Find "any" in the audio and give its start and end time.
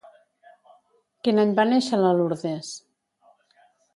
1.43-1.51